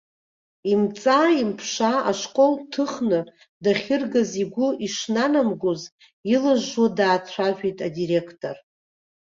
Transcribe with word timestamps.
Имҵаа-имԥшаа 0.71 1.99
ашкол 2.09 2.53
дҭыхны 2.59 3.19
дахьыргаз 3.63 4.31
игәы 4.43 4.67
ишнанамгоз 4.85 5.81
илжжуа 6.33 6.87
даацәажәеит 6.97 7.79
адиректор. 7.87 8.57